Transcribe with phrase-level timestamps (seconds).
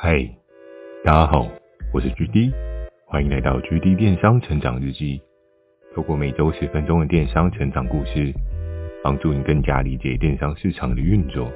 [0.00, 0.16] 嗨，
[1.04, 1.48] 大家好，
[1.92, 2.52] 我是 GD，
[3.04, 5.20] 欢迎来到 GD 电商成长日记。
[5.92, 8.32] 透过每周十分钟的电商成长故事，
[9.02, 11.50] 帮助你更加理解电商市场的运作。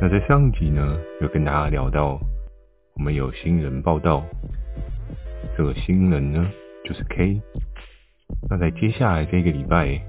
[0.00, 2.18] 那在上一集呢，有跟大家聊到，
[2.94, 4.24] 我们有新人报道，
[5.54, 6.50] 这个新人呢
[6.86, 7.38] 就是 K。
[8.48, 10.00] 那在接下来这个礼拜，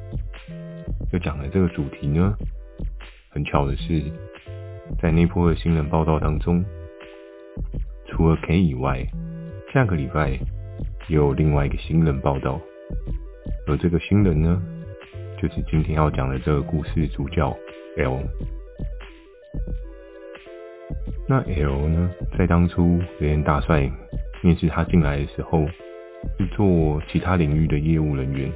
[1.12, 2.34] 就讲的这个主题呢，
[3.32, 4.02] 很巧的是。
[5.02, 6.64] 在那波的新人报道当中，
[8.06, 9.06] 除了 K 以外，
[9.74, 10.32] 下个礼拜
[11.08, 12.60] 也有另外一个新人报道，
[13.68, 14.62] 而这个新人呢，
[15.42, 17.56] 就是今天要讲的这个故事主角
[17.98, 18.20] L。
[21.28, 23.90] 那 L 呢，在当初雷恩大帅
[24.42, 25.66] 面试他进来的时候，
[26.38, 28.52] 是做其他领域的业务人员，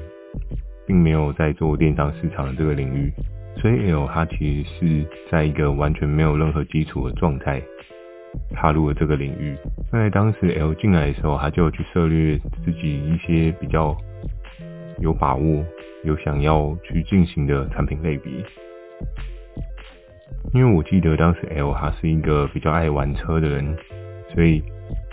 [0.85, 3.11] 并没有在做电商市场的这个领域。
[3.59, 7.61] 所以 L 他其实是在一个完全没有任何基础的状态
[8.53, 9.55] 踏入了这个领域。
[9.91, 13.97] 那在当时 L 进来的时候，他就去涉猎自己一些比较
[14.99, 15.65] 有把握、
[16.03, 18.31] 有想要去进行的产品类别。
[20.53, 23.75] 因为我记得当时 L 他是一个比较爱玩车的人，
[24.33, 24.61] 所以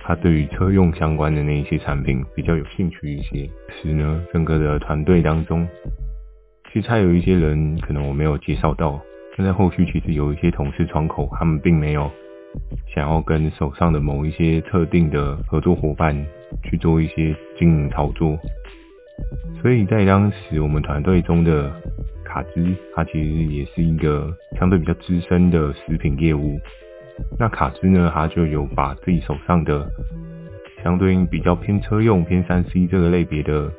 [0.03, 3.49] 他对于车用相关的那一些产品比较有兴趣一些。
[3.71, 5.67] 是呢，整个的团队当中。
[6.75, 9.01] 其实还有一些人可能我没有介绍到，
[9.37, 12.11] 但在后续其实有一些同事窗口，他们并没有
[12.93, 16.27] 想要跟手上的某一些特定的合作伙伴
[16.65, 18.37] 去做一些经营操作，
[19.63, 21.73] 所以在当时我们团队中的
[22.25, 26.59] 卡兹，他其实也是一个相对比较资深的食品业务。
[27.39, 29.89] 那卡兹呢，他就有把自己手上的
[30.83, 33.71] 相对应比较偏车用、偏三 C 这个类别的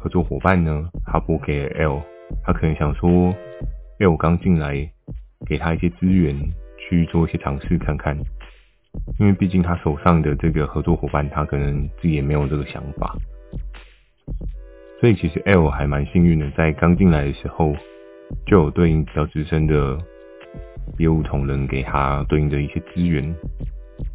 [0.00, 2.02] 合作伙伴呢，他拨给 L。
[2.44, 4.74] 他可能想说，因为我刚进来，
[5.46, 6.34] 给他一些资源
[6.78, 8.16] 去做一些尝试看看。
[9.18, 13.16] 因为毕竟他手上的这个合作伙伴，他可能自己也没有这个想法。
[15.00, 17.72] 所以其实 L 还蛮幸运的，在刚进来的时候，
[18.46, 19.96] 就有对应比较资深的
[20.98, 23.34] 业务同仁给他对应的一些资源。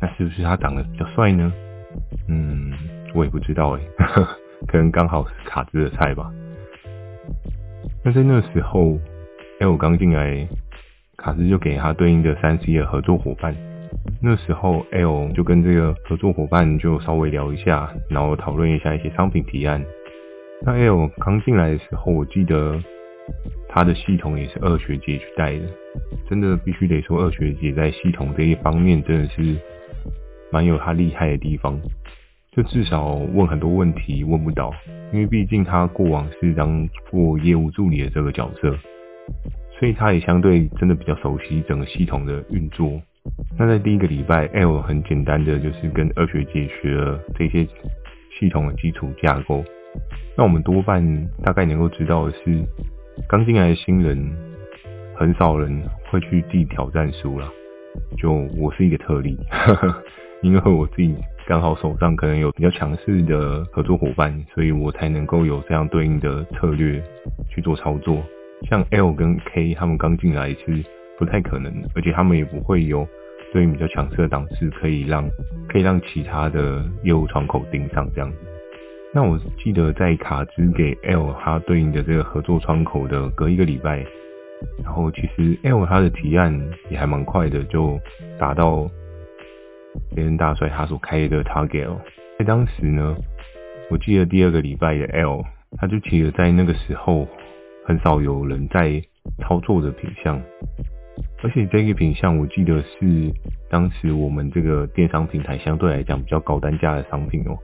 [0.02, 1.54] 那是不是他长得比较帅呢？
[2.28, 2.74] 嗯，
[3.14, 3.81] 我也不知道诶，
[4.68, 6.30] 可能刚好是卡兹的菜吧。
[8.08, 9.00] 那在那时候
[9.62, 10.48] ，L 刚进来，
[11.18, 13.56] 卡斯就给他对应的三 C 的合作伙伴。
[14.22, 19.84] 那时候，L 就跟这个合作伙伴就稍微聊一下，然后讨论一下一些商品提案。
[20.62, 22.80] 那 L 刚进来的时候，我记得
[23.68, 25.66] 他的系统也是二学姐去带的。
[26.30, 29.56] 真的必须得说，二学姐在系统这一方面真的是
[30.52, 31.82] 蛮有他厉害的地方。
[32.56, 34.74] 就至少问很多问题问不到，
[35.12, 38.74] 因为毕竟他过往是当过业务助理的这个角色，
[39.78, 43.02] 所以他也相对真的比较熟悉整个系统的运作。
[43.60, 47.68] 那在第一个礼拜，L 很简单的就是跟二学姐学了这些
[48.40, 49.62] 系统的基础架构。
[50.38, 52.64] 那我们多半大概能够知道的是，
[53.28, 54.32] 刚进来的新人
[55.14, 57.52] 很少人会去递挑战书啦，
[58.18, 59.38] 就我是一个特例，
[60.42, 61.14] 因为我自己。
[61.47, 67.00] 刚好手上可能有比较强势的合作伙伴，所以我才能够有这样对应的策略
[67.50, 68.17] 去做操作。
[68.67, 70.83] 像 L 跟 K 他们刚进来是
[71.19, 73.07] 不太可能，而且他们也不会有
[73.53, 75.23] 对应比较强势的档次可以让
[75.69, 78.38] 可以让其他的业务窗口盯上这样子。
[79.13, 84.03] 那我记得在卡兹给 L 他对应的这个合作窗口的隔一个礼拜，
[84.83, 88.00] 然后其实 L 他的提案也还蛮快的，就
[88.39, 88.89] 达到。
[90.16, 92.00] 雷恩大帅他所开的 target 哦，
[92.39, 93.16] 在当时呢，
[93.89, 95.44] 我记得第二个礼拜的 L，
[95.78, 97.28] 他就提了在那个时候
[97.85, 99.01] 很少有人在
[99.41, 100.41] 操作的品项，
[101.44, 103.31] 而且这个品项我记得是
[103.69, 107.57] 当时我们这个电商平台相对来讲比较高单价的商品哦。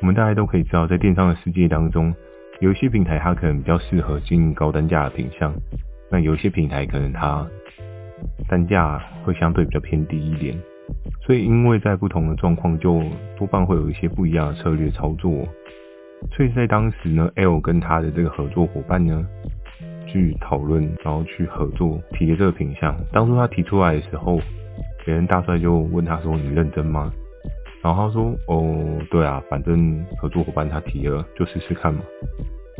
[0.00, 2.14] 我们大家都可以知道，在电商的世界当中，
[2.60, 5.54] 有一些平台它可能比较适合经营高单价的品项，
[6.10, 7.46] 那有一些平台可能它
[8.46, 10.54] 单价会相对比较偏低一点。
[11.20, 13.02] 所以，因为在不同的状况，就
[13.36, 15.30] 多半会有一些不一样的策略操作。
[16.32, 19.26] 所以在当时呢，L 跟他的这个合作伙伴呢，
[20.06, 22.96] 去讨论，然后去合作提的这个品项。
[23.12, 24.40] 当初他提出来的时候，
[25.04, 27.12] 别人大帅就问他说：“你认真吗？”
[27.82, 32.00] 然后他说：“哦，对啊，反正合作伙伴他提了，就试试看嘛。”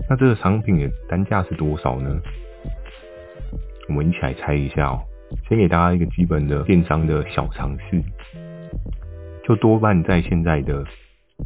[0.08, 2.20] 那这个商品的单价是多少呢？
[3.88, 5.00] 我们一起来猜一下哦。
[5.48, 8.02] 先给大家一个基本的电商的小常识，
[9.44, 10.84] 就多半在现在的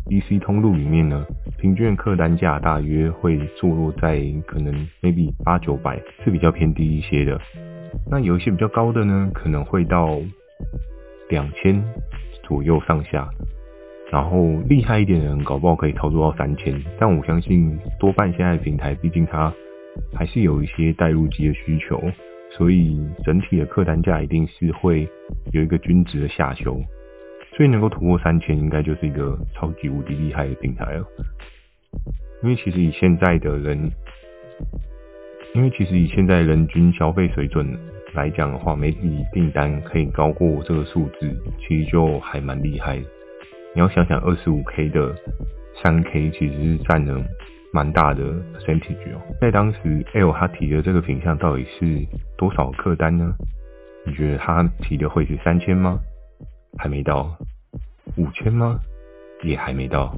[0.09, 1.27] EC 通路里面呢，
[1.59, 4.73] 平均客单价大约会坐落在可能
[5.03, 7.41] maybe 八九百是比较偏低一些的。
[8.09, 10.19] 那有一些比较高的呢，可能会到
[11.29, 11.83] 两千
[12.43, 13.29] 左右上下，
[14.13, 19.53] 然后厉害一点的人搞不好可以操作到三千，但我相信多半现在的平台，毕竟它
[20.15, 22.01] 还是有一些带入机的需求，
[22.57, 25.09] 所以整体的客单价一定是会
[25.53, 26.81] 有一个均值的下修，
[27.57, 31.07] 所以能够突破三千，应该就是一个超级无敌厉害的平台了。
[32.43, 33.91] 因为其实以现在的人，
[35.55, 37.67] 因为其实以现在人均消费水准
[38.15, 41.31] 来讲的话，每笔订单可以高过这个数字，
[41.61, 42.97] 其实就还蛮厉害。
[42.97, 45.15] 你要想想，二十五 K 的
[45.83, 47.23] 三 K 其实是占了
[47.73, 48.23] 蛮大的
[48.55, 49.21] percentage 哦。
[49.41, 52.07] 在当时，L 他提的这个品项到底是
[52.37, 53.35] 多少客单呢？
[54.07, 55.99] 你觉得他提的会是三千吗？
[56.79, 57.37] 还没到。
[58.17, 58.79] 五千吗？
[59.43, 60.17] 也还没到。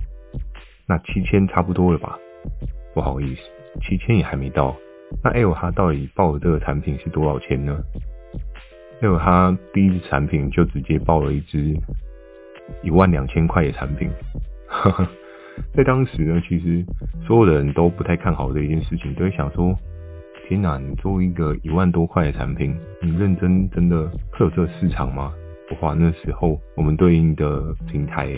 [0.87, 2.19] 那七千差不多了吧？
[2.95, 3.41] 不好意思，
[3.81, 4.77] 七千也还没到。
[5.23, 7.79] 那 L 他到底报的这个产品是多少钱呢
[9.01, 11.77] ？L 他第一支产品就直接报了一支
[12.83, 14.11] 一万两千块的产品，
[15.75, 16.85] 在当时呢，其实
[17.27, 19.75] 所有的人都不太看好这一件事情，都会想说：
[20.47, 25.33] 天哪，你做一个一万多块的产品，你认真真的会有这个市场吗？
[25.71, 28.29] 的话，那时候我们对应的平台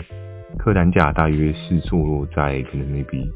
[0.57, 3.29] 客单价大约是坐落在可能那笔。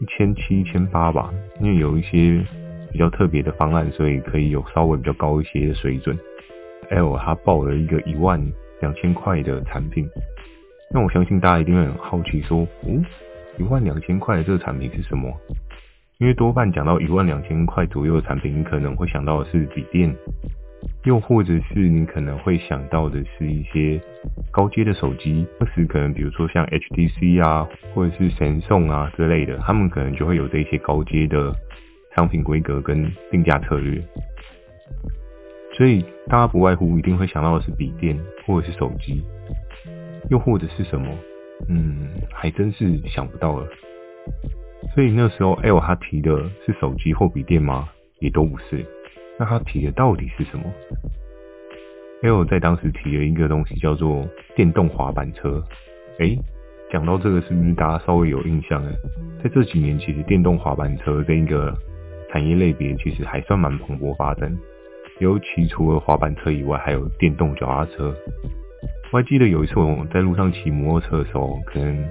[0.00, 2.44] 一千七、一千八吧，因为有一些
[2.92, 6.16] 比较特别的方案，所以可以有稍微比较高一些的水准。
[6.90, 8.40] L 他报了一个一万
[8.80, 10.08] 两千块的产品，
[10.90, 13.04] 那我相信大家一定会很好奇，说，哦，
[13.58, 15.32] 一万两千块的这个产品是什么？
[16.18, 20.14] 因为多半讲到一万两千块左右的产品，你可能会想到的是笔电。
[21.04, 24.00] 又或者是你可能会想到的是一些
[24.50, 31.54] 高阶的手机，当时可能比如说像 HTC 啊，或者是神送啊之类的，他们可能就会有这些高阶的
[32.14, 34.02] 商品规格跟定价策略。
[35.72, 39.24] 所以大家不外乎一定会想到的是笔电或者是手机，
[40.30, 41.08] 又或者是什么？
[41.68, 43.66] 嗯，还真是想不到了。
[44.94, 47.88] 所以那时候 L 他提的是手机或笔电吗？
[48.20, 48.84] 也都不是。
[49.38, 50.64] 那他提的到底是什么
[52.22, 55.62] ？L 在当时提了一个东西叫做电动滑板车。
[56.18, 56.38] 诶，
[56.90, 58.90] 讲到这个是不是大家稍微有印象呢？
[59.42, 61.76] 在这几年，其实电动滑板车这一个
[62.30, 64.52] 产业类别其实还算蛮蓬勃发展。
[65.20, 68.14] 尤其除了滑板车以外，还有电动脚踏车。
[69.10, 72.04] 我还记得有一次我在路上骑摩托车的时候，可能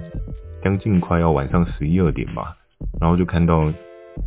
[0.62, 2.56] 将近快要晚上十一二点吧，
[3.00, 3.72] 然后就看到。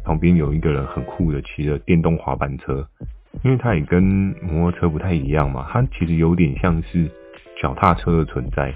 [0.06, 2.88] 旁边有一个人很酷的骑着电动滑板车，
[3.44, 4.02] 因为它也跟
[4.42, 7.12] 摩托车不太一样嘛，它其实有点像是
[7.62, 8.74] 脚踏车的存在，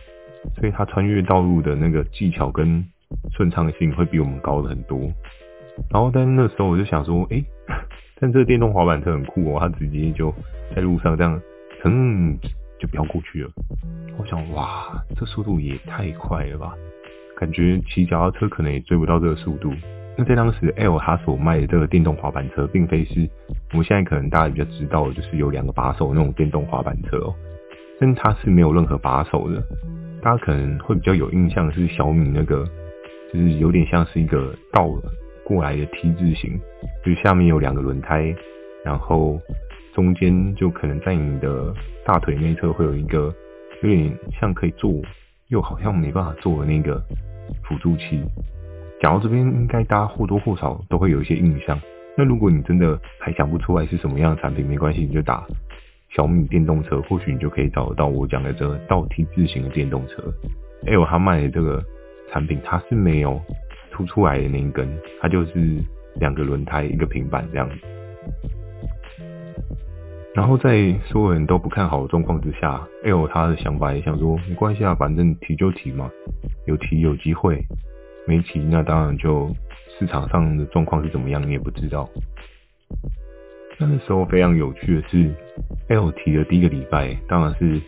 [0.58, 2.84] 所以它穿越道路的那个技巧跟
[3.32, 5.00] 顺畅性会比我们高的很多。
[5.90, 7.46] 然后，但那时候我就想说，诶、欸，
[8.20, 10.34] 但这个电动滑板车很酷哦，它直接就
[10.76, 11.42] 在路上这样，
[11.86, 12.38] 嗯
[12.88, 13.50] 飙过去了。
[14.18, 16.74] 我想，哇，这速度也太快了吧，
[17.38, 19.72] 感觉骑脚踏车可能也追不到这个速度。
[20.18, 23.30] 那在当时，L 他所卖的这个电动滑板车，并非是
[23.72, 27.36] 我们现在可能大家比较知道的，就是有两个把手那种电动滑板车哦，
[28.00, 29.62] 但它是没有任何把手的。
[30.22, 32.66] 大家可能会比较有印象是小米那个，
[33.34, 34.90] 就是有点像是一个倒
[35.44, 36.58] 过来的 T 字形，
[37.04, 38.34] 就是下面有两个轮胎，
[38.86, 39.40] 然后
[39.96, 41.74] 中间就可能在你的
[42.06, 43.34] 大腿内侧会有一个
[43.82, 44.92] 有点像可以坐，
[45.48, 47.02] 又好像没办法坐的那个
[47.64, 48.22] 辅助器。
[49.00, 51.80] 讲到这边，应该大家或多或少都会有一些印象。
[52.18, 55.46] 那如果你真的还想不出来是什么样的产品，没关系，你就打
[56.10, 60.22] 小米电动车，或许你就可以找得到我讲的这个倒 T 字型的电动车。
[60.88, 61.82] L 他卖的这个
[62.34, 63.42] 产品，它是没有
[63.92, 64.88] 凸出来的那一根，
[65.22, 65.82] 它就是
[66.20, 67.76] 两个轮胎一个平板这样子。
[70.36, 76.12] 然后在所有人都不看好的状况之下，L 他的想法也想说，没关系啊，反正提就提嘛，
[76.68, 77.64] 有提有机会。
[78.28, 79.50] 没提，那当然就
[79.98, 82.10] 市场上的状况是怎么样，你也不知道。
[83.78, 85.32] 那时候非常有趣的是
[85.88, 87.80] ，L 提的第一个礼拜，当然是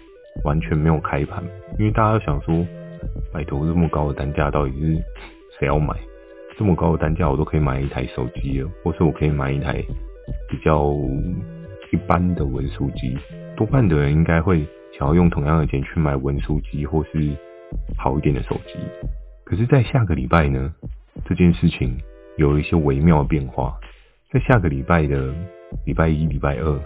[0.43, 1.43] 完全没有开盘，
[1.77, 2.65] 因为大家都想说，
[3.33, 5.03] 拜托这么高的单价，到底是
[5.59, 5.93] 谁要买？
[6.57, 9.83] 这么高的单价，我都可以买一台手机了，或是我可以买一台
[10.49, 10.93] 比较
[11.91, 13.17] 一般的文书机。
[13.55, 14.65] 多半的人应该会
[14.97, 17.35] 想要用同样的钱去买文书机，或是
[17.97, 18.73] 好一点的手机。
[19.43, 20.73] 可是，在下个礼拜呢，
[21.25, 21.97] 这件事情
[22.37, 23.77] 有一些微妙的变化。
[24.31, 25.33] 在下个礼拜的
[25.85, 26.79] 礼拜一、礼拜二，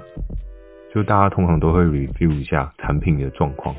[0.93, 3.75] 就大家通常都会 review 一下产品的状况。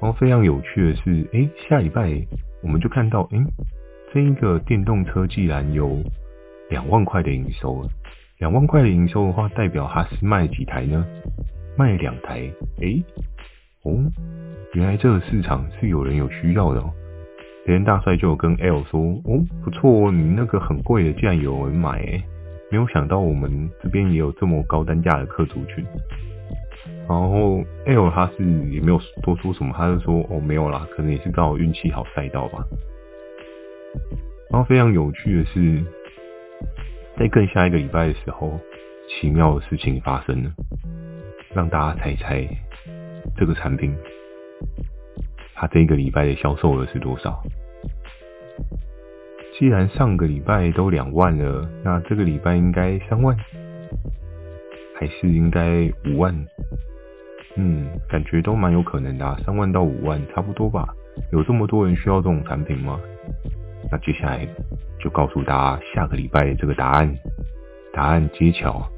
[0.00, 2.10] 然后非常有趣的是，诶，下礼拜
[2.62, 3.44] 我们就看到，诶，
[4.14, 5.98] 这一个电动车既然有
[6.70, 7.88] 两万块的营收了，
[8.40, 11.04] 两万块的营收的话，代表它是卖几台呢？
[11.76, 12.40] 卖两台。
[12.80, 13.04] 诶，
[13.82, 13.92] 哦，
[14.72, 16.90] 原来这个市场是有人有需要的哦。
[17.66, 22.22] 雷恩大帅就有跟 L 说，哦，不错哦，你那个很贵的，竟然有人买诶，
[22.70, 25.84] 没有想到我们这边也有这么高单价的客族群。
[27.06, 32.64] 然后 L 他是也没有多说什么，他就说，哦，没有啦，可能也是刚好运气好塞到吧。
[34.48, 35.84] 然后非常有趣的是，
[37.20, 38.58] 在更下一个礼拜的时候，
[39.06, 40.50] 奇妙的事情发生了，
[41.52, 42.48] 让大家猜一猜
[43.36, 43.94] 这个产品，
[45.54, 47.44] 它这一个礼拜的销售额是多少？
[49.52, 53.36] 既然上个礼拜都两万了，那这个礼拜应该三万，
[54.98, 56.34] 还是应该五万？
[57.56, 60.88] 嗯，感觉都蛮有可能的啊，三万到五万差不多吧？
[61.32, 62.98] 有这么多人需要这种产品吗？
[63.92, 64.48] 那接下来
[65.02, 67.14] 就告诉大家下个礼拜这个答案，
[67.92, 68.88] 答案揭晓。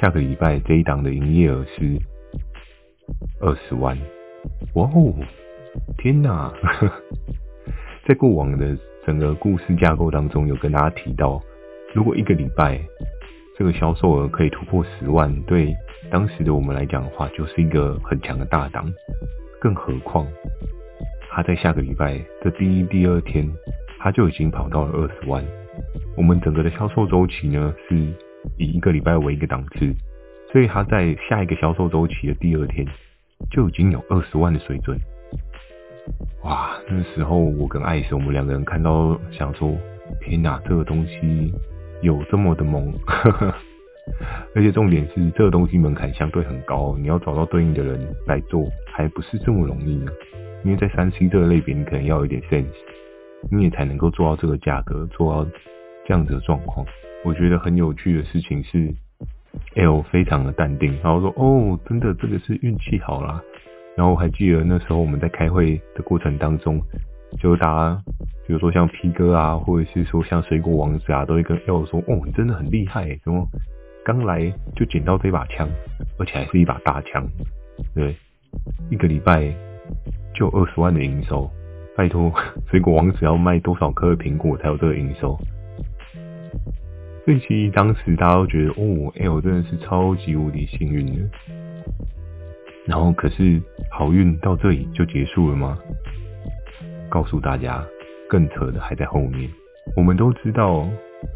[0.00, 1.98] 下个礼拜这一档的营业额是
[3.40, 3.98] 二十万。
[4.74, 5.14] 哇哦，
[5.98, 6.50] 天哪！
[8.06, 11.42] 在过往的整个故事架构当中，有跟大家提到，
[11.92, 12.80] 如果一个礼拜
[13.58, 15.74] 这个销售额可以突破十万，对
[16.10, 18.90] 当时的我们来讲的话，就是一个很强的大档。
[19.60, 20.26] 更何况，
[21.28, 23.46] 他在下个礼拜的第一、第二天。
[24.02, 25.44] 他就已经跑到了二十万。
[26.16, 27.96] 我们整个的销售周期呢，是
[28.56, 29.94] 以一个礼拜为一个档次，
[30.50, 32.86] 所以他在下一个销售周期的第二天
[33.50, 34.98] 就已经有二十万的水准。
[36.42, 39.76] 哇，那时候我跟艾斯我们两个人看到想说，
[40.22, 41.52] 天哪，这个东西
[42.02, 42.92] 有这么的猛，
[44.56, 50.10] 而且重点是这个东西门槛相对很高，你要找到对应的人来做，还不是这么容易呢。
[50.64, 52.66] 因为在三 C 这个类别，你可能要有一点 sense。
[53.50, 55.50] 你也才能够做到这个价格，做到
[56.06, 56.84] 这样子的状况。
[57.24, 58.92] 我觉得很有趣的事情是
[59.74, 63.42] ，L 非常的淡定，然后说：“哦，真的，这个是运气好啦。”
[63.96, 66.80] 然后我还记得那时候我们在开会的过程当中，
[67.38, 68.02] 就大家
[68.46, 73.46] 比如说像 P 哥啊，或者是说像水果王子啊，都会跟 L 说：“哦，你真的很厉害，怎么
[74.04, 75.68] 刚来就捡到这把枪，
[76.18, 77.26] 而且还是一把大枪？
[77.94, 78.16] 对，
[78.90, 79.52] 一个礼拜
[80.32, 81.50] 就二十万的营收。”
[81.96, 82.32] 拜托，
[82.70, 85.38] 水果王子要卖多少颗苹果才有这个营收？
[87.24, 91.30] 所以其实当时大家都觉得，哦，L 真的是超级无敌幸运的。
[92.86, 95.78] 然后可是好运到这里就结束了吗？
[97.10, 97.84] 告诉大家，
[98.28, 99.50] 更扯的还在后面。
[99.94, 100.88] 我们都知道，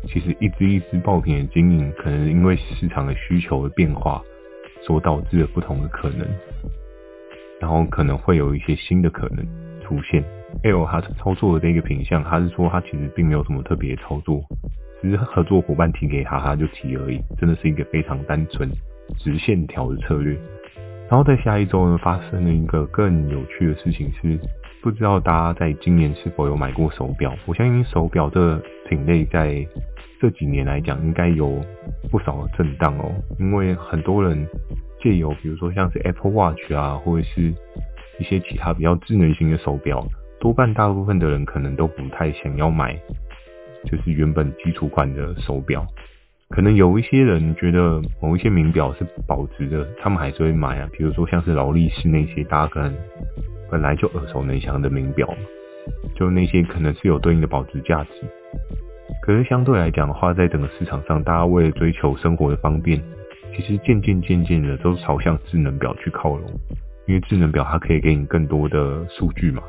[0.06, 4.22] 其实一支一支爆品的经营，可能因为市场的需求的变化，
[4.82, 6.26] 所导致的不同的可能，
[7.60, 9.46] 然后可能会有一些新的可能
[9.82, 10.24] 出现。
[10.62, 14.40] L 他操作的这个品相，他是说他其实并没有什么特别操作，
[15.02, 18.70] 只是合作伙伴提给他，他就提而已，真的是一个非常单纯
[19.18, 20.38] 直线条的策略。
[21.10, 24.38] 然后在下一周呢，发生了一个更有趣的事情是，
[24.82, 27.34] 不知道大家在今年是否有买过手表？
[27.44, 28.56] 我相信手表这
[28.88, 29.66] 品类在
[30.18, 31.60] 这几年来讲，应该有
[32.10, 34.48] 不少的震荡哦，因为很多人
[35.02, 37.52] 借由比如说像是 Apple Watch 啊，或者是
[38.18, 40.02] 一些其他比较智能型的手表。
[40.44, 42.94] 多半大部分的人可能都不太想要买，
[43.86, 45.82] 就是原本基础款的手表。
[46.50, 50.88] 可能有一些人觉得某一些名表是保值的，他们还是会买啊。
[50.92, 52.94] 比如说像是劳力士那些，大家可能
[53.70, 55.26] 本来就耳熟能详的名表，
[56.14, 58.10] 就那些可能是有对应的保值价值。
[59.22, 63.02] 可是相对来讲的话，在整个市场上，大家为了追求生活的方便，
[63.56, 66.44] 其实渐渐渐渐的都朝向智能表去靠拢，
[67.06, 69.62] 因为智能表它可以给你更多的数据嘛。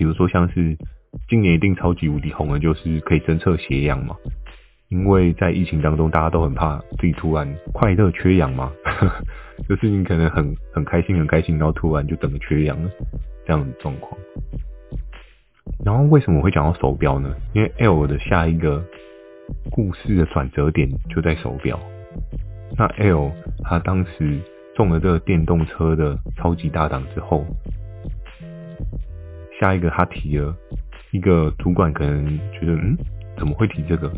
[0.00, 0.78] 比如说，像是
[1.28, 4.16] 今年一定超级无敌红的，就是可以侦测血氧嘛。
[4.88, 8.72] 因为在疫情当中，大家都很怕自己突然快乐缺氧嘛，
[9.68, 12.90] 就是你可能很很开心很开心，然后突然就整个缺氧了
[13.44, 14.18] 这样的状况。
[15.84, 17.36] 然后为什么我会讲到手表呢？
[17.52, 18.82] 因为 L 的下一个
[19.70, 21.78] 故事的转折点就在手表。
[22.78, 23.30] 那 L
[23.64, 24.40] 他当时
[24.74, 27.44] 中了这个电动车的超级大档之后。
[29.60, 30.56] 下一个，他提了
[31.10, 32.96] 一个主管，可能觉得，嗯，
[33.36, 34.10] 怎么会提这个？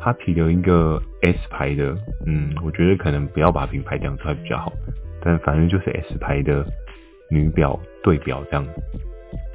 [0.00, 4.72] 他提了一个 S 牌的，嗯，我觉得可能不要把品牌讲出来比较好，
[5.20, 6.64] 但反正就是 S 牌的
[7.30, 8.66] 女表对表这样。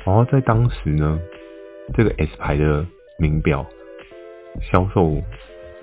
[0.06, 1.20] 然后在当时呢，
[1.96, 2.86] 这个 S 牌的
[3.18, 3.66] 名表
[4.62, 5.20] 销售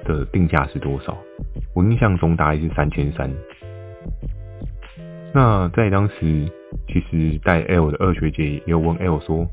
[0.04, 1.19] 的定价是多少？
[1.75, 3.28] 我印象中大概是三千三。
[5.35, 6.49] 那在当时。
[6.89, 9.47] 其实带 L 的二学姐也有问 L 说：“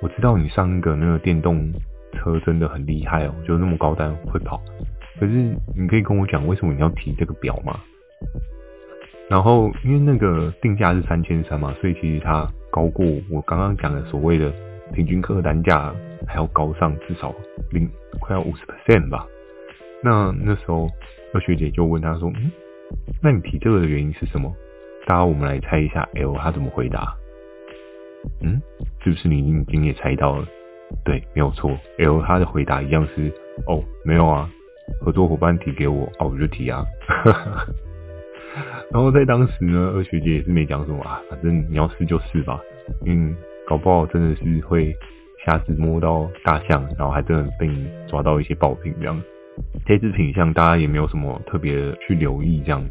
[0.00, 1.72] 我知道你上一个那个电动
[2.14, 4.60] 车真的很厉害哦，就那么高单会跑。
[5.18, 5.32] 可是
[5.76, 7.80] 你可以跟我讲为什么你要提这个表吗？”
[9.30, 14.52] 然后因为那个定价是三千三嘛，所以其实它高过我刚刚讲的所谓的
[14.92, 15.94] 平均客单价
[16.26, 17.34] 还要高上至少
[17.70, 17.88] 零
[18.20, 19.26] 快要五十 percent 吧。
[20.02, 20.88] 那那时候
[21.32, 22.50] 二学姐就问他说：“嗯，
[23.22, 24.52] 那你提这个的原因是什么？”
[25.04, 27.14] 大家我们来猜一下，L 他怎么回答？
[28.40, 28.60] 嗯，
[29.02, 30.46] 是不是你已经也猜到了？
[31.04, 33.32] 对，没有错，L 他的回答一样是：
[33.66, 34.48] 哦，没有啊，
[35.00, 36.84] 合作伙伴提给我，哦，我就提啊。
[38.92, 42.60] 然后在当时呢，二学姐也是没讲什么啊，反正你要试就试吧，
[43.06, 43.34] 嗯，
[43.66, 44.94] 搞不好真的是会
[45.44, 49.20] 瞎子摸到大象，然后还真的被你抓到一些爆品这样。
[49.86, 52.84] 这支品相大家也没有什么特别去留意这样，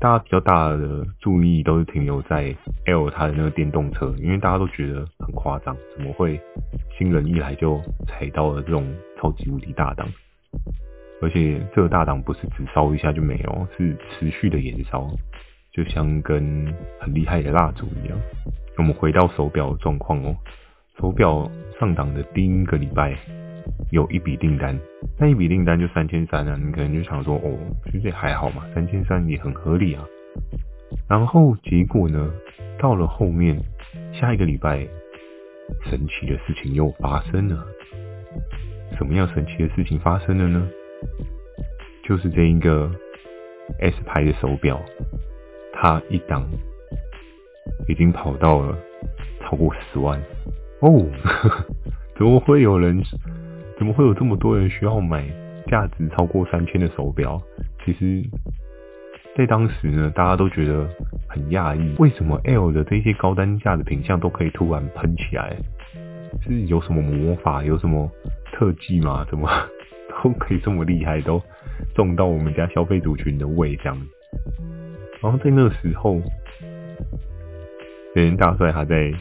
[0.00, 2.54] 大家比较大的注意都是停留在
[2.86, 6.40] L 它的那个电动车，因为大家都觉得很夸张，怎么会
[6.98, 8.84] 新人一来就踩到了这种
[9.18, 10.06] 超级无敌大档？
[11.22, 15.08] 而且这个大档不是只烧一下就没有，是持续的延烧，
[15.72, 16.66] 就像跟
[17.00, 18.18] 很厉害的蜡烛一样。
[18.76, 20.34] 我们回到手表状况哦，
[20.98, 23.16] 手表上档的第一个礼拜
[23.94, 24.76] 有一笔订单，
[25.16, 30.04] 那一笔订单就三千三啊，你可能就想说哦，其实也还好嘛，三千三也很合理啊。
[31.08, 32.28] 然后结果呢，
[32.76, 33.56] 到了后面
[34.12, 34.84] 下一个礼拜，
[35.84, 37.64] 神奇的事情又发生了。
[38.98, 40.68] 什么样神奇的事情发生了呢？
[42.02, 42.90] 就是这一个
[43.78, 44.82] S 牌的手表，
[45.72, 46.44] 它一档
[47.86, 48.76] 已经跑到了
[49.40, 50.20] 超过十万
[50.80, 51.06] 哦！
[52.18, 53.00] 怎么会有人？
[53.78, 55.24] 怎么会有这么多人需要买
[55.66, 57.40] 价值超过三千的手表？
[57.84, 58.22] 其实，
[59.36, 60.88] 在当时呢，大家都觉得
[61.28, 65.56] 很讶异，为什么 L 的这些高单价的品相都可以突然喷起来？
[66.42, 67.62] 是有什么魔法？
[67.64, 68.10] 有什么
[68.52, 69.26] 特技吗？
[69.30, 69.48] 怎么？
[70.22, 71.42] 都可以这么厉害，都
[71.94, 73.98] 中到我们家消费族群的胃这样。
[75.20, 76.20] 然后在那个时候，
[78.14, 79.12] 人大帅还在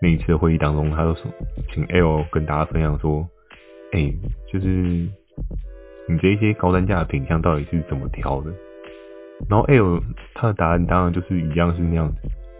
[0.00, 1.32] 那一次的会议当中，他就说，
[1.72, 3.26] 请 L 跟大家分享说，
[3.92, 4.12] 哎、
[4.52, 8.52] 就是你这些高单价的品相到底是怎么挑的？
[9.48, 10.00] 然后 L
[10.34, 12.16] 他的答案当然就是一样是那样子，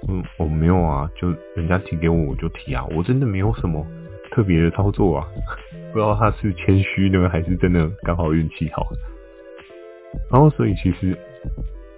[0.09, 3.87] 嗯，我没有啊，就人家提给我我就提啊，我真的没有什么
[4.31, 5.27] 特别的操作啊。
[5.93, 8.89] 不知道他是谦虚呢，还是真的刚好运气好。
[10.31, 11.17] 然后，所以其实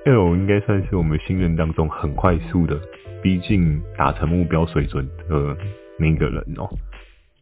[0.05, 2.79] L 应该算是我们新人当中很快速的
[3.23, 5.57] 逼近达成目标水准的
[5.99, 6.69] 那个人哦。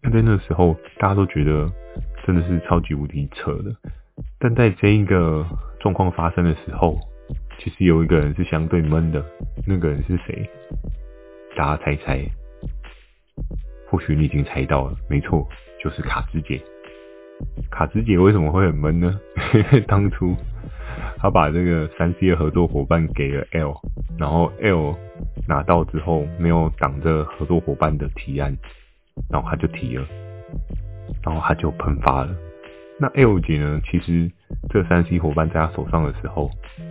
[0.02, 1.70] 那在那时候，大家都觉得
[2.26, 3.74] 真的是超级无敌扯的。
[4.38, 5.46] 但在这一个
[5.80, 6.98] 状况发生的时候，
[7.58, 9.24] 其实有一个人是相对闷的，
[9.66, 10.48] 那个人是谁？
[11.56, 12.24] 大家猜猜？
[13.88, 15.46] 或许你已经猜到了，没错。
[15.82, 16.62] 就是卡兹姐，
[17.70, 19.18] 卡兹姐为什么会很闷呢？
[19.52, 20.34] 因 为当初
[21.18, 23.74] 她把这个三 C 的合作伙伴给了 L，
[24.16, 24.96] 然后 L
[25.48, 28.56] 拿到之后没有挡着合作伙伴的提案，
[29.28, 30.06] 然后他就提了，
[31.24, 32.34] 然后他就喷发了。
[32.98, 33.80] 那 L 姐呢？
[33.90, 34.30] 其实
[34.70, 36.50] 这三 C 伙伴在他手上的时候，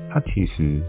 [0.10, 0.82] 他其实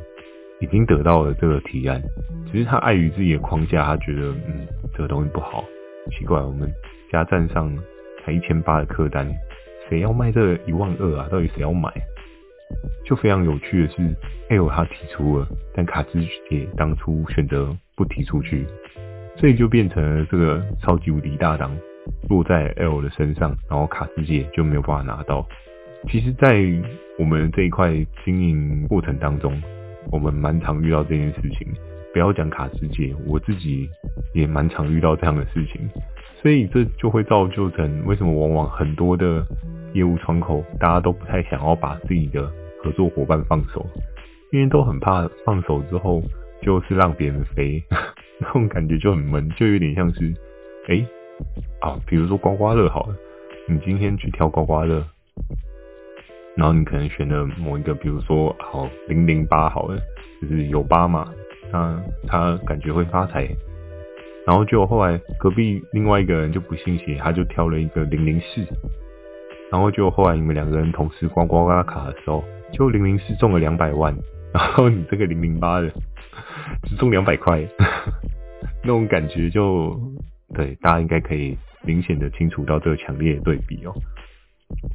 [0.61, 2.03] 已经得到了这个提案，
[2.51, 5.65] 只是他碍于自己的框架，他觉得嗯这个东西不好，
[6.11, 6.73] 奇怪我们
[7.11, 7.73] 家站上。
[8.25, 9.29] 才一千八的客单，
[9.89, 11.29] 谁要卖这一万二啊？
[11.29, 11.93] 到底谁要买？
[13.05, 14.15] 就非常有趣的是
[14.49, 18.65] ，L 他提出了，但卡兹姐当初选择不提出去，
[19.37, 21.77] 所以就变成了这个超级无敌大档
[22.29, 25.47] 落在 L 的身上，然后卡世界就没有办法拿到。
[26.09, 26.65] 其实，在
[27.19, 27.93] 我们这一块
[28.25, 29.61] 经营过程当中，
[30.11, 31.67] 我们蛮常遇到这件事情。
[32.13, 33.89] 不要讲卡世界，我自己
[34.35, 35.81] 也蛮常遇到这样的事情。
[36.43, 39.47] 所以这就会造就成为什么往往很多的
[39.95, 42.51] 业务窗口，大家都不太想要把自己的
[42.83, 43.87] 合作伙伴放手，
[44.51, 46.21] 因为都很怕放手之后
[46.61, 47.83] 就是让别人飞，
[48.41, 50.35] 那种感觉就很闷，就有点像是，
[50.89, 51.07] 哎、
[51.81, 53.17] 啊，比如说刮刮乐好了，
[53.69, 55.05] 你今天去挑刮刮乐，
[56.57, 59.99] 然后你可能选了某一个，比如说好零零八好了，
[60.41, 61.33] 就是有八嘛，
[61.73, 63.49] 那他感觉会发财。
[64.45, 68.67] 然后就后来隔壁另外一个人就不信邪，他就挑了一个零零四，
[69.71, 74.13] 然后就后来你们两个人同时刮刮刮卡的时候，就零零四中了两百万，
[74.53, 75.89] 然后你这个零零八的
[76.89, 77.65] 只中两百块，
[78.83, 79.97] 那种感觉就
[80.55, 83.93] 对大家应该可以明显的清楚到这个强烈的对比哦。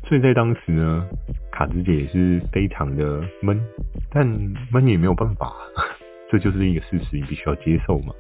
[0.08, 1.08] 所以在当时呢，
[1.52, 3.60] 卡兹姐也是非常的闷，
[4.10, 4.28] 但
[4.72, 5.54] 闷也没有办法，
[6.32, 8.14] 这就是一个事实，你必须要接受嘛。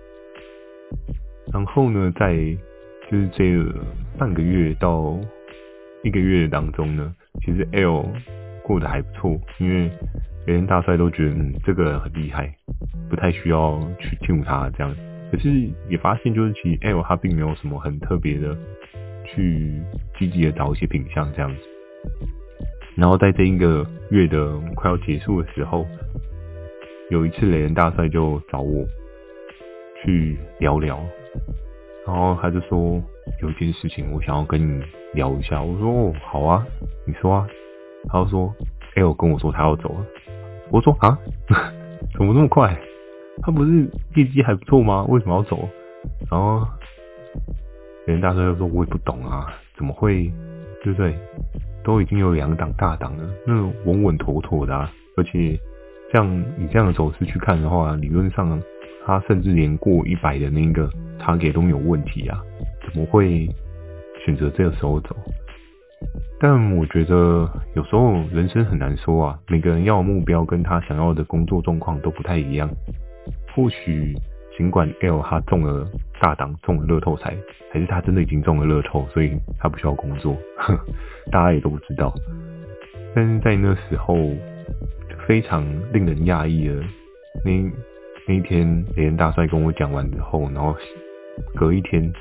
[1.52, 2.36] 然后呢，在
[3.10, 3.56] 就是这
[4.20, 5.18] 半个月到
[6.04, 8.06] 一个月当中呢，其实 L
[8.64, 9.90] 过得还不错，因为
[10.46, 12.54] 雷人大帅都觉得嗯这个很厉害，
[13.10, 14.96] 不太需要去听他这样。
[15.32, 15.50] 可是
[15.90, 18.58] 也发现就是其实 L 他并没有什么很特别的
[19.26, 19.82] 去
[20.18, 21.62] 积极的找一些品相这样子。
[22.96, 25.86] 然后在这一个月的快要结束的时候，
[27.10, 28.86] 有一次雷人大赛就找我
[30.04, 31.00] 去聊聊，
[32.06, 33.02] 然后他就说
[33.42, 35.62] 有一件事情我想要跟你聊一下。
[35.62, 36.66] 我说哦好啊，
[37.06, 37.48] 你说啊。
[38.10, 38.56] 他就说
[38.96, 40.06] L 跟我说他要走了。
[40.72, 41.18] 我说啊，
[42.16, 42.74] 怎么那么快？
[43.42, 45.06] 他不是业绩还不错吗？
[45.10, 45.68] 为什么要走？
[46.30, 46.68] 然后
[48.06, 50.32] 人大帅又说我也不懂啊，怎么会？
[50.84, 51.14] 对不对？
[51.84, 55.60] 都已经有两档大档了，那稳稳妥妥的啊，而且
[56.12, 58.62] 这样以这样的走势去看的话，理论上
[59.06, 62.40] 他甚至连过一百的那个 target 都没有问题啊，
[62.86, 63.48] 怎么会
[64.24, 65.16] 选择这个时候走？
[66.40, 72.70] 但我觉得有时候人生很难说啊，每个人要的目标跟他想要的工作状况都不太一样。
[73.58, 74.16] 或许
[74.56, 75.86] 尽管 L 他中了
[76.22, 77.36] 大档，中了乐透彩，
[77.74, 80.80] 还是他真的已经中了乐透，所以他不需要工作，呵，
[81.32, 82.14] 大家也都不知道。
[83.16, 84.16] 但是在那时候
[85.28, 86.76] 非常令人讶异的
[87.44, 87.52] 那
[88.28, 90.76] 那一天，连大帅跟我讲完之后，然后
[91.56, 92.14] 隔一天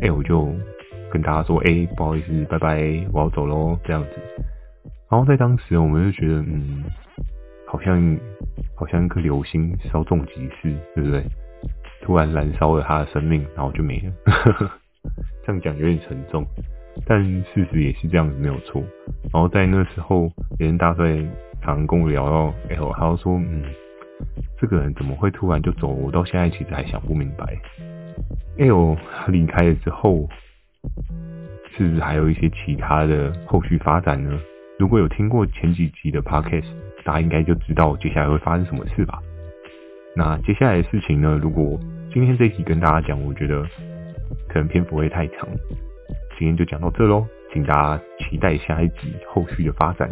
[0.00, 0.52] ，L 就。
[1.10, 2.76] 跟大家说，哎、不好意思，拜拜，
[3.14, 4.10] 我要走喽，这样子。
[5.10, 6.84] 然后在当时，我们就觉得，嗯，
[7.70, 8.18] 好像
[8.74, 11.22] 好像一颗流星稍纵即逝，对不对？
[12.02, 14.12] 突然燃烧了他的生命，然后就没了。
[15.44, 16.44] 这样讲有点沉重，
[17.06, 18.82] 但事实也是这样子，没有错。
[19.32, 21.16] 然后在那时候，雷人大帅
[21.62, 23.62] 常跟我聊到，哎，他就说，嗯，
[24.58, 25.88] 这个人怎么会突然就走？
[25.88, 27.44] 我到现在其实还想不明白。
[28.58, 30.28] 哎呦，他离开了之后。
[31.76, 34.36] 是不是还有一些其他的后续发展呢？
[34.80, 36.66] 如果有听过前几集的 podcast，
[37.04, 39.18] 大家应该就知道接下来会发生什么事吧。
[40.16, 41.38] 那接下来的事情呢？
[41.40, 41.78] 如果
[42.12, 43.62] 今天这一集跟大家讲，我觉得
[44.48, 45.48] 可能篇幅会太长，
[46.38, 50.10] 今天就讲到这喽，请大家期待下一集后续的发展。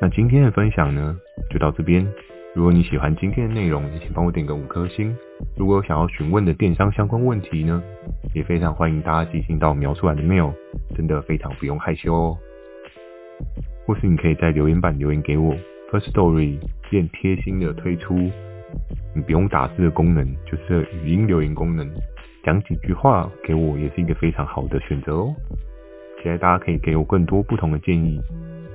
[0.00, 1.16] 那今天的分享呢，
[1.50, 2.06] 就到这边。
[2.54, 5.16] 如果你喜欢今天的内容，也请帮我点个五颗星。
[5.56, 7.80] 如果有想要询问的电商相关问题呢，
[8.34, 10.52] 也非常欢迎大家寄信到描述栏的 mail，
[10.96, 12.38] 真的非常不用害羞哦。
[13.86, 15.54] 或是你可以在留言板留言给我
[15.90, 16.58] first story
[16.90, 18.14] 便贴心的推出
[19.14, 21.90] 你不用打字的功能就是语音留言功能
[22.44, 25.34] 讲几句话给我也是一个非常好的选择哦。
[26.22, 28.20] 期待大家可以给我更多不同的建议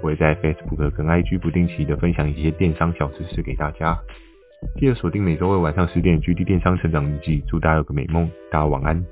[0.01, 3.97] 我也在 facebook 跟 ig 不定期的分享一些电商小知识给大家。
[4.79, 9.03] 记得锁定每周二晚上十点 gd 电商成长日记祝大家有个美梦大家晚安。